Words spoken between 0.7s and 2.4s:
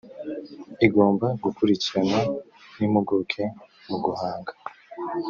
igomba gukurikiranwa